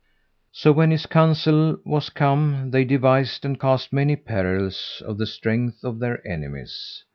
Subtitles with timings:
[0.51, 5.83] So when his council was come they devised and cast many perils of the strength
[5.83, 7.03] of their enemies.